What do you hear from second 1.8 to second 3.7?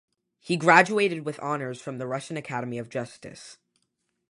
the Russian Academy of Justice.